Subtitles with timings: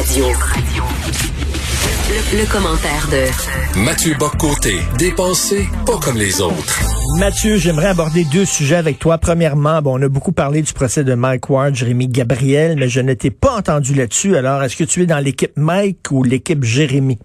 [0.00, 0.24] Radio.
[2.08, 6.80] Le, le commentaire de Mathieu Boccoté, dépensé pas comme les autres.
[7.18, 9.18] Mathieu, j'aimerais aborder deux sujets avec toi.
[9.18, 13.00] Premièrement, bon, on a beaucoup parlé du procès de Mike Ward, Jérémy Gabriel, mais je
[13.00, 14.36] ne t'ai pas entendu là-dessus.
[14.36, 17.18] Alors, est-ce que tu es dans l'équipe Mike ou l'équipe Jérémy?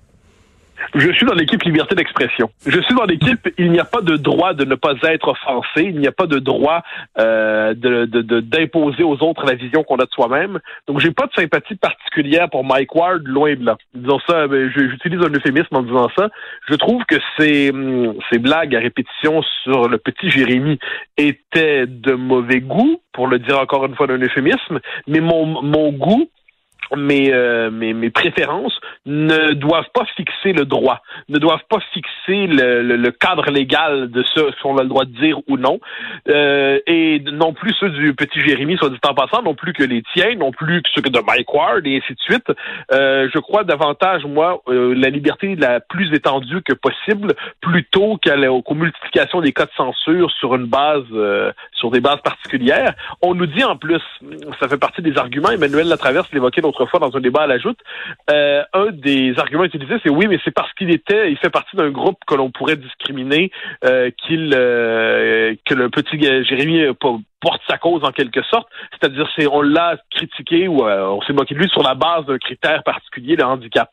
[0.97, 2.49] Je suis dans l'équipe liberté d'expression.
[2.65, 5.83] Je suis dans l'équipe il n'y a pas de droit de ne pas être offensé,
[5.83, 6.83] il n'y a pas de droit
[7.19, 8.05] euh, de,
[8.39, 10.59] d'imposer aux autres la vision qu'on a de soi-même.
[10.87, 13.77] Donc j'ai pas de sympathie particulière pour Mike Ward, loin de là.
[13.93, 16.29] Disons ça, ben, j'utilise un euphémisme en disant ça.
[16.69, 20.79] Je trouve que ces, hum, ces blagues à répétition sur le petit Jérémy
[21.17, 25.91] étaient de mauvais goût, pour le dire encore une fois d'un euphémisme, mais mon, mon
[25.91, 26.29] goût
[26.95, 32.47] mes, euh, mes, mes, préférences ne doivent pas fixer le droit, ne doivent pas fixer
[32.47, 35.79] le, le, cadre légal de ce qu'on a le droit de dire ou non,
[36.27, 39.83] euh, et non plus ceux du petit Jérémy, soit dit en passant, non plus que
[39.83, 42.51] les tiens, non plus que ceux de Mike Ward, et ainsi de suite.
[42.91, 48.75] Euh, je crois davantage, moi, euh, la liberté la plus étendue que possible, plutôt qu'aux
[48.75, 52.93] multiplications des cas de censure sur une base, euh, sur des bases particulières.
[53.21, 54.01] On nous dit en plus,
[54.59, 57.79] ça fait partie des arguments, Emmanuel Latraverse l'évoquait autrefois dans un débat à la joute,
[58.29, 61.75] euh, un des arguments utilisés, c'est oui, mais c'est parce qu'il était, il fait partie
[61.75, 63.51] d'un groupe que l'on pourrait discriminer,
[63.83, 66.83] euh, qu'il, euh, que le petit Jérémy
[67.45, 68.67] porte sa cause en quelque sorte.
[68.91, 72.25] C'est-à-dire, c'est on l'a critiqué ou euh, on s'est moqué de lui sur la base
[72.25, 73.89] d'un critère particulier, le handicap.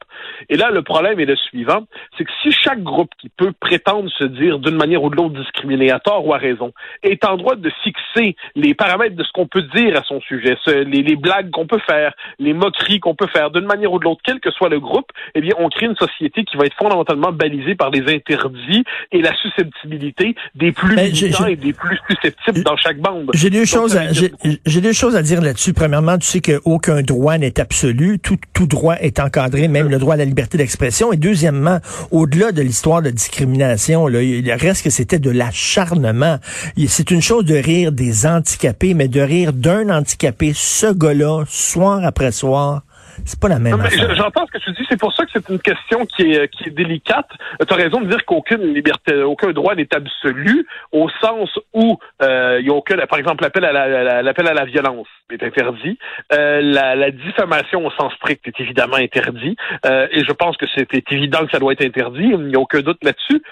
[0.48, 1.82] Et là, le problème est le suivant,
[2.16, 5.34] c'est que si chaque groupe qui peut prétendre se dire d'une manière ou de l'autre
[5.34, 9.32] discriminé à tort ou à raison est en droit de fixer les paramètres de ce
[9.32, 13.14] qu'on peut dire à son sujet, les, les blagues qu'on peut faire, les moqueries qu'on
[13.14, 15.68] peut faire d'une manière ou de l'autre, quel que soit le groupe, eh bien, on
[15.68, 20.72] crée une société qui va être fondamentalement balisée par les interdits et la susceptibilité des
[20.72, 23.30] plus ben, militants et des plus susceptibles dans chaque bande.
[23.42, 25.72] J'ai deux choses, à, j'ai deux choses à dire là-dessus.
[25.72, 28.20] Premièrement, tu sais qu'aucun droit n'est absolu.
[28.20, 31.12] Tout, tout droit est encadré, même le droit à la liberté d'expression.
[31.12, 31.80] Et deuxièmement,
[32.12, 36.38] au-delà de l'histoire de discrimination, là, il reste que c'était de l'acharnement.
[36.86, 42.04] C'est une chose de rire des handicapés, mais de rire d'un handicapé, ce gars-là, soir
[42.04, 42.84] après soir,
[43.24, 43.82] c'est pas la même
[44.16, 44.86] J'entends ce que tu dis.
[44.88, 47.28] C'est pour ça que c'est une question qui est, qui est délicate.
[47.66, 52.58] Tu as raison de dire qu'aucune liberté, aucun droit n'est absolu, au sens où euh,
[52.60, 55.98] il y a aucun, par exemple, l'appel à la, l'appel à la violence est interdit.
[56.32, 59.56] Euh, la, la, diffamation au sens strict est évidemment interdit.
[59.86, 62.30] Euh, et je pense que c'est évident que ça doit être interdit.
[62.32, 63.42] Il n'y a aucun doute là-dessus.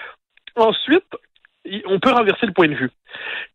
[0.55, 1.05] Ensuite,
[1.85, 2.91] on peut renverser le point de vue.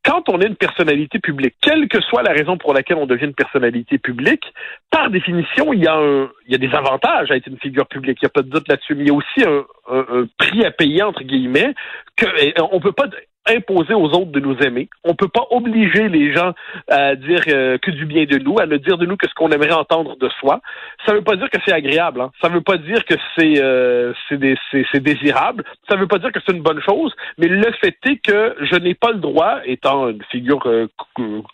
[0.04, 3.26] Quand on est une personnalité publique, quelle que soit la raison pour laquelle on devient
[3.26, 4.44] une personnalité publique,
[4.90, 7.86] par définition, il y a, un, il y a des avantages à être une figure
[7.86, 8.18] publique.
[8.22, 8.94] Il n'y a pas de doute là-dessus.
[8.94, 11.74] Mais il y a aussi un, prix à payer, entre guillemets,
[12.16, 12.26] que
[12.72, 13.08] on peut pas
[13.46, 14.88] imposer aux autres de nous aimer.
[15.04, 16.52] On peut pas obliger les gens
[16.88, 19.34] à dire euh, que du bien de nous, à ne dire de nous que ce
[19.34, 20.60] qu'on aimerait entendre de soi.
[21.06, 22.20] Ça veut pas dire que c'est agréable.
[22.20, 22.30] Hein.
[22.40, 25.64] Ça veut pas dire que c'est euh, c'est désirable.
[25.88, 27.14] Ça veut pas dire que c'est une bonne chose.
[27.38, 30.88] Mais le fait est que je n'ai pas le droit, étant une figure euh,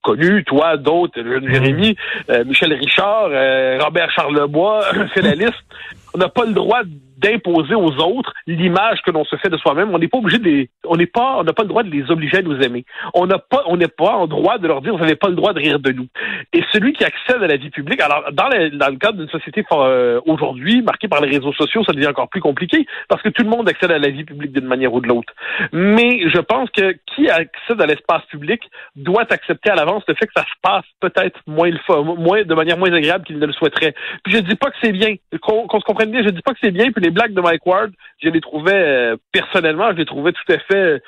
[0.02, 1.96] connue, toi, d'autres, Jérémy,
[2.30, 3.28] euh, Michel Richard,
[3.80, 4.82] Robert Charlebois,
[5.14, 5.64] fait la liste.
[6.14, 6.82] On n'a pas le droit
[7.22, 9.94] d'imposer aux autres l'image que l'on se fait de soi-même.
[9.94, 11.90] On n'est pas obligé de les, on n'est pas, on n'a pas le droit de
[11.90, 12.84] les obliger à nous aimer.
[13.14, 15.36] On n'a pas, on n'est pas en droit de leur dire vous n'avez pas le
[15.36, 16.08] droit de rire de nous.
[16.52, 20.20] Et celui qui accède à la vie publique, alors dans, le cadre d'une société euh,
[20.26, 23.50] aujourd'hui marquée par les réseaux sociaux, ça devient encore plus compliqué parce que tout le
[23.50, 25.32] monde accède à la vie publique d'une manière ou de l'autre.
[25.72, 28.60] Mais je pense que qui accède à l'espace public
[28.96, 31.70] doit accepter à l'avance le fait que ça se passe peut-être moins,
[32.18, 33.94] moins de manière moins agréable qu'il ne le souhaiterait.
[34.24, 36.58] Puis je dis pas que c'est bien, qu'on se comprenne bien, je dis pas que
[36.62, 37.90] c'est bien, puis les blagues de Mike Ward,
[38.22, 41.02] je les trouvais euh, personnellement, je les trouvais tout à fait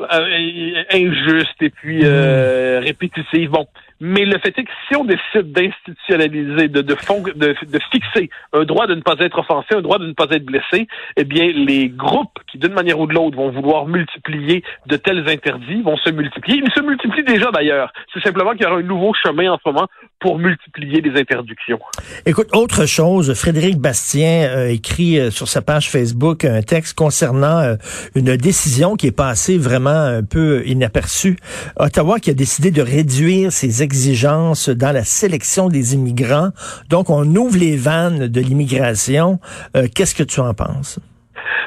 [0.00, 3.50] euh, injustes et puis euh, répétitives.
[3.50, 3.66] Bon,
[4.00, 6.94] mais le fait est que si on décide d'institutionnaliser, de, de,
[7.32, 10.44] de, fixer un droit de ne pas être offensé, un droit de ne pas être
[10.44, 14.96] blessé, eh bien, les groupes qui, d'une manière ou de l'autre, vont vouloir multiplier de
[14.96, 16.60] tels interdits vont se multiplier.
[16.64, 17.92] Ils se multiplient déjà d'ailleurs.
[18.12, 19.86] C'est simplement qu'il y aura un nouveau chemin en ce moment
[20.24, 21.78] pour multiplier les interdictions.
[22.24, 27.58] Écoute, autre chose, Frédéric Bastien a écrit euh, sur sa page Facebook un texte concernant
[27.58, 27.76] euh,
[28.14, 31.36] une décision qui est passée vraiment un peu inaperçue.
[31.78, 36.52] Ottawa qui a décidé de réduire ses exigences dans la sélection des immigrants.
[36.88, 39.40] Donc, on ouvre les vannes de l'immigration.
[39.76, 41.00] Euh, qu'est-ce que tu en penses?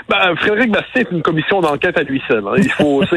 [0.10, 2.44] Ben, Frédéric Bastien est une commission d'enquête à lui seul.
[2.48, 2.56] Hein.
[2.58, 3.16] Il faut, ça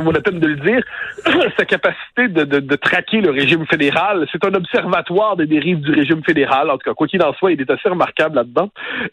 [0.00, 0.82] vaut la peine de le dire.
[1.58, 5.92] Sa capacité de, de, de, traquer le régime fédéral, c'est un observatoire des dérives du
[5.92, 6.70] régime fédéral.
[6.70, 8.70] En tout cas, quoi qu'il en soit, il est assez remarquable là-dedans.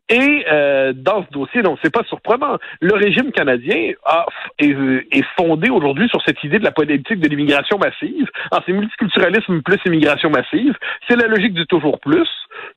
[0.10, 2.58] Et euh, dans ce dossier, donc c'est pas surprenant.
[2.82, 4.26] Le régime canadien a,
[4.60, 4.76] est,
[5.12, 8.28] est fondé aujourd'hui sur cette idée de la politique de l'immigration massive.
[8.52, 10.76] Alors, c'est multiculturalisme plus immigration massive.
[11.08, 12.28] C'est la logique du toujours plus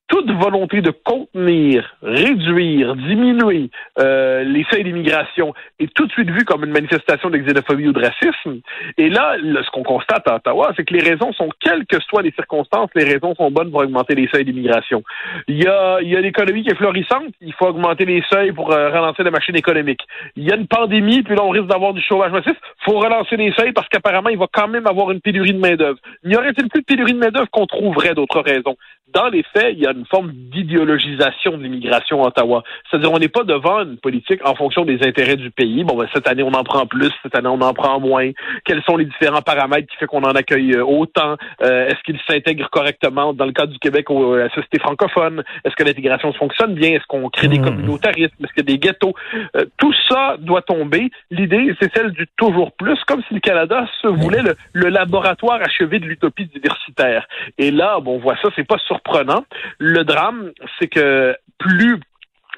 [0.08, 6.44] toute volonté de contenir, réduire, diminuer euh, les seuils d'immigration est tout de suite vue
[6.44, 8.60] comme une manifestation de xénophobie ou de racisme.
[8.98, 12.22] Et là, ce qu'on constate à Ottawa, c'est que les raisons sont, quelles que soient
[12.22, 15.02] les circonstances, les raisons sont bonnes pour augmenter les seuils d'immigration.
[15.48, 18.52] Il y a, il y a l'économie qui est florissante, il faut augmenter les seuils
[18.52, 20.00] pour euh, relancer la machine économique.
[20.36, 22.98] Il y a une pandémie, puis là, on risque d'avoir du chômage massif, il faut
[22.98, 25.98] relancer les seuils parce qu'apparemment, il va quand même avoir une pénurie de main-d'œuvre.
[26.22, 28.76] Il aurait-il plus de pénurie de main-d'œuvre qu'on trouverait d'autres raisons?
[29.12, 32.62] Dans les faits, il y a une forme d'idéologisation de l'immigration à Ottawa.
[32.90, 35.84] C'est-à-dire, on n'est pas devant une politique en fonction des intérêts du pays.
[35.84, 38.30] Bon, ben, cette année, on en prend plus, cette année, on en prend moins.
[38.64, 41.36] Quels sont les différents paramètres qui fait qu'on en accueille euh, autant?
[41.62, 45.42] Euh, est-ce qu'ils s'intègrent correctement dans le cadre du Québec à la société francophone?
[45.64, 46.90] Est-ce que l'intégration fonctionne bien?
[46.90, 47.64] Est-ce qu'on crée des mmh.
[47.64, 48.44] communautarismes?
[48.44, 49.14] Est-ce qu'il y a des ghettos?
[49.56, 51.10] Euh, tout ça doit tomber.
[51.30, 55.60] L'idée, c'est celle du toujours plus, comme si le Canada se voulait le, le laboratoire
[55.62, 57.26] achevé de l'utopie diversitaire.
[57.58, 59.44] Et là, bon, on voit ça, c'est pas surprenant.
[59.78, 62.00] Le drame, c'est que plus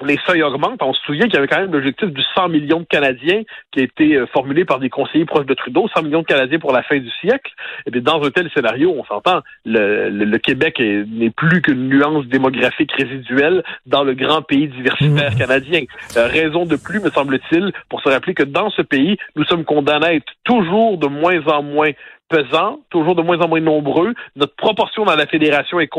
[0.05, 0.81] les seuils augmentent.
[0.81, 3.41] On se souvient qu'il y avait quand même l'objectif du 100 millions de Canadiens
[3.71, 6.59] qui a été euh, formulé par des conseillers proches de Trudeau, 100 millions de Canadiens
[6.59, 7.51] pour la fin du siècle.
[7.85, 12.25] Et bien, dans un tel scénario, on s'entend, le, le, Québec n'est plus qu'une nuance
[12.27, 15.37] démographique résiduelle dans le grand pays diversitaire mmh.
[15.37, 15.81] canadien.
[16.15, 19.65] Euh, raison de plus, me semble-t-il, pour se rappeler que dans ce pays, nous sommes
[19.65, 21.91] condamnés à être toujours de moins en moins
[22.29, 24.13] pesant, toujours de moins en moins nombreux.
[24.35, 25.89] Notre proportion dans la fédération est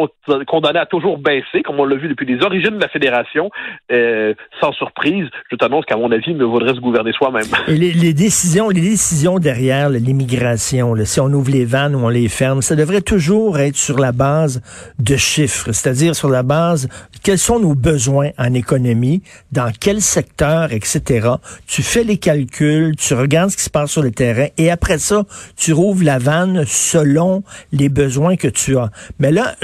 [0.47, 3.51] condamnée à toujours baisser, comme on l'a vu depuis les origines de la fédération.
[3.91, 7.47] Euh, sans surprise, je t'annonce qu'à mon avis, il me vaudrait se gouverner soi-même.
[7.69, 12.29] Et les, décisions, les décisions derrière l'immigration, si on ouvre les vannes ou on les
[12.29, 14.63] ferme, ça devrait toujours être sur la base
[14.99, 16.89] de chiffres, c'est-à-dire sur la base
[17.25, 21.29] quels sont nos besoins en économie, dans quel secteur, etc.
[21.67, 24.99] Tu fais les calculs, tu regardes ce qui se passe sur le terrain et après
[24.99, 25.25] ça,
[25.57, 28.91] tu rouvres la vanne selon les besoins que tu as.
[29.19, 29.57] Mais là,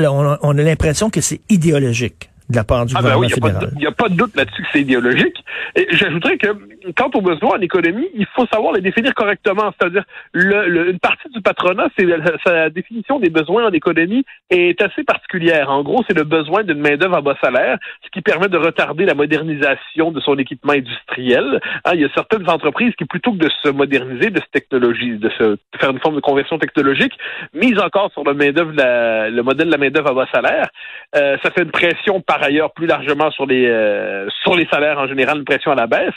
[0.43, 3.87] on a l'impression que c'est idéologique de la part du ah ben gouvernement Il n'y
[3.87, 5.45] a, pas de doute là-dessus que c'est idéologique.
[5.75, 6.49] Et j'ajouterais que
[6.97, 9.73] quant aux besoins en économie, il faut savoir les définir correctement.
[9.79, 12.07] C'est-à-dire, le, une partie du patronat, c'est
[12.45, 15.71] sa définition des besoins en économie est assez particulière.
[15.71, 19.05] En gros, c'est le besoin d'une main-d'œuvre à bas salaire, ce qui permet de retarder
[19.05, 21.61] la modernisation de son équipement industriel.
[21.85, 25.19] Hein, il y a certaines entreprises qui, plutôt que de se moderniser, de se technologie,
[25.19, 27.13] de se faire une forme de conversion technologique,
[27.55, 30.69] misent encore sur le main-d'œuvre, le modèle de la main-d'œuvre à bas salaire.
[31.17, 34.99] Euh, ça fait une pression par ailleurs plus largement sur les euh, sur les salaires
[34.99, 36.15] en général, une pression à la baisse.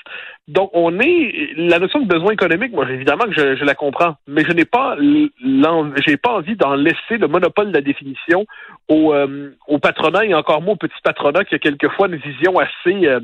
[0.49, 4.43] Donc on est la notion de besoin économique, moi évidemment que je, la comprends, mais
[4.43, 4.97] je n'ai pas
[6.07, 8.47] j'ai pas envie d'en laisser le monopole de la définition
[8.87, 12.57] au, euh, au patronat et encore moins au petit patronat qui a quelquefois une vision
[12.57, 13.19] assez euh,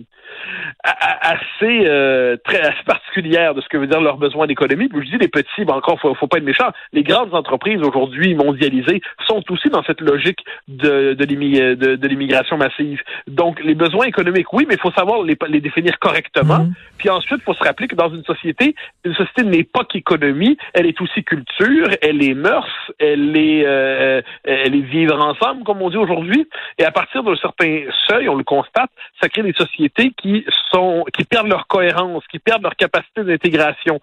[0.83, 4.87] assez euh, très assez particulière de ce que veut dire leurs besoins d'économie.
[4.93, 6.69] Je dis les petits, ben encore faut, faut pas être méchant.
[6.93, 13.01] Les grandes entreprises aujourd'hui mondialisées sont aussi dans cette logique de de l'immigration massive.
[13.27, 16.59] Donc les besoins économiques, oui, mais il faut savoir les, les définir correctement.
[16.59, 16.73] Mm-hmm.
[16.99, 20.57] Puis ensuite, il faut se rappeler que dans une société, une société n'est pas qu'économie,
[20.73, 25.81] elle est aussi culture, elle est mœurs, elle est euh, elle est vivre ensemble, comme
[25.81, 26.47] on dit aujourd'hui.
[26.77, 28.89] Et à partir d'un certain seuil, on le constate,
[29.21, 33.99] ça crée des sociétés qui sont qui perdent leur cohérence, qui perdent leur capacité d'intégration.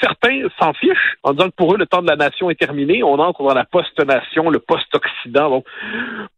[0.00, 3.02] Certains s'en fichent en disant que pour eux, le temps de la nation est terminé.
[3.02, 5.62] On entre dans la post-nation, le post-Occident.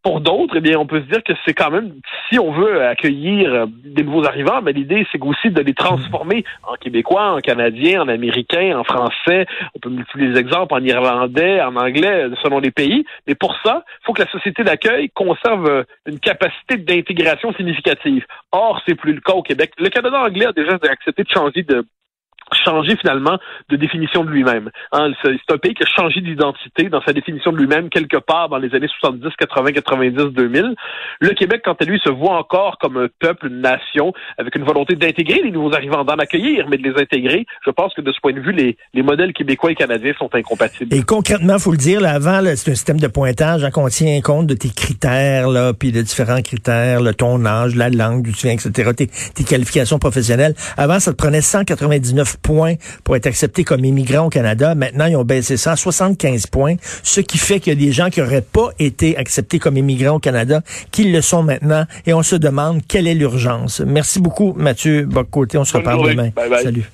[0.03, 1.93] pour d'autres, eh bien, on peut se dire que c'est quand même,
[2.29, 6.43] si on veut accueillir euh, des nouveaux arrivants, mais l'idée, c'est aussi de les transformer
[6.63, 9.45] en Québécois, en Canadiens, en Américains, en Français.
[9.75, 13.05] On peut multiplier les exemples en Irlandais, en anglais, selon les pays.
[13.27, 18.25] Mais pour ça, il faut que la société d'accueil conserve euh, une capacité d'intégration significative.
[18.51, 19.71] Or, c'est plus le cas au Québec.
[19.77, 21.85] Le Canada anglais a déjà accepté de changer de
[22.55, 23.37] changer finalement
[23.69, 24.69] de définition de lui-même.
[24.91, 28.49] Hein, c'est un pays qui a changé d'identité dans sa définition de lui-même quelque part
[28.49, 30.75] dans les années 70, 80, 90, 2000.
[31.19, 34.63] Le Québec, quant à lui, se voit encore comme un peuple, une nation, avec une
[34.63, 37.45] volonté d'intégrer les nouveaux arrivants, d'en accueillir, mais de les intégrer.
[37.65, 40.29] Je pense que de ce point de vue, les, les modèles québécois et canadiens sont
[40.33, 40.93] incompatibles.
[40.93, 44.19] Et concrètement, faut le dire, là, avant, c'est un système de pointage hein, qu'on tient
[44.21, 48.31] compte de tes critères, là, puis de différents critères, le ton âge, la langue d'où
[48.31, 50.53] tu viens, etc., tes, tes qualifications professionnelles.
[50.77, 54.75] Avant, ça te prenait 199 points pour être accepté comme immigrant au Canada.
[54.75, 57.91] Maintenant, ils ont baissé ça à 75 points, ce qui fait qu'il y a des
[57.91, 62.13] gens qui n'auraient pas été acceptés comme immigrants au Canada, qui le sont maintenant, et
[62.13, 63.81] on se demande quelle est l'urgence.
[63.81, 65.57] Merci beaucoup, Mathieu Boccoté.
[65.57, 66.31] On se reparle demain.
[66.61, 66.89] Salut.